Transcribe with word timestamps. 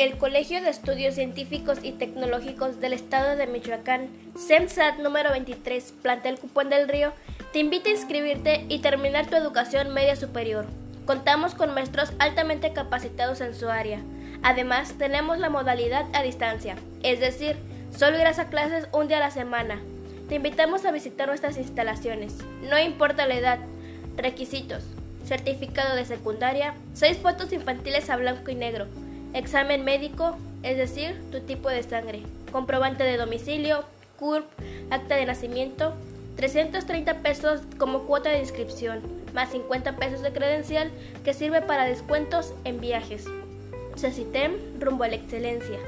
El 0.00 0.16
Colegio 0.16 0.62
de 0.62 0.70
Estudios 0.70 1.14
Científicos 1.14 1.80
y 1.82 1.92
Tecnológicos 1.92 2.80
del 2.80 2.94
Estado 2.94 3.36
de 3.36 3.46
Michoacán, 3.46 4.08
CEMSAT 4.34 4.96
número 5.00 5.30
23, 5.30 5.92
plantel 6.00 6.38
Cupón 6.38 6.70
del 6.70 6.88
Río, 6.88 7.12
te 7.52 7.58
invita 7.58 7.90
a 7.90 7.92
inscribirte 7.92 8.64
y 8.70 8.78
terminar 8.78 9.26
tu 9.26 9.36
educación 9.36 9.92
media 9.92 10.16
superior. 10.16 10.64
Contamos 11.04 11.54
con 11.54 11.74
maestros 11.74 12.14
altamente 12.18 12.72
capacitados 12.72 13.42
en 13.42 13.54
su 13.54 13.68
área. 13.68 14.00
Además, 14.42 14.94
tenemos 14.96 15.36
la 15.36 15.50
modalidad 15.50 16.06
a 16.14 16.22
distancia, 16.22 16.76
es 17.02 17.20
decir, 17.20 17.56
solo 17.94 18.18
irás 18.18 18.38
a 18.38 18.48
clases 18.48 18.88
un 18.92 19.06
día 19.06 19.18
a 19.18 19.20
la 19.20 19.30
semana. 19.30 19.82
Te 20.30 20.36
invitamos 20.36 20.86
a 20.86 20.92
visitar 20.92 21.28
nuestras 21.28 21.58
instalaciones. 21.58 22.38
No 22.70 22.78
importa 22.78 23.26
la 23.26 23.34
edad. 23.34 23.58
Requisitos. 24.16 24.82
Certificado 25.26 25.94
de 25.94 26.06
secundaria, 26.06 26.72
6 26.94 27.18
fotos 27.18 27.52
infantiles 27.52 28.08
a 28.08 28.16
blanco 28.16 28.50
y 28.50 28.54
negro, 28.54 28.86
examen 29.34 29.84
médico, 29.84 30.36
es 30.62 30.76
decir, 30.76 31.20
tu 31.30 31.40
tipo 31.40 31.68
de 31.68 31.82
sangre, 31.82 32.22
comprobante 32.52 33.04
de 33.04 33.16
domicilio, 33.16 33.84
CURP, 34.18 34.46
acta 34.90 35.16
de 35.16 35.26
nacimiento, 35.26 35.94
330 36.36 37.18
pesos 37.18 37.60
como 37.78 38.04
cuota 38.04 38.30
de 38.30 38.40
inscripción, 38.40 39.00
más 39.34 39.50
50 39.50 39.96
pesos 39.96 40.22
de 40.22 40.32
credencial 40.32 40.90
que 41.24 41.34
sirve 41.34 41.62
para 41.62 41.84
descuentos 41.84 42.54
en 42.64 42.80
viajes. 42.80 43.26
CECITEM 43.96 44.80
rumbo 44.80 45.04
a 45.04 45.08
la 45.08 45.16
excelencia. 45.16 45.78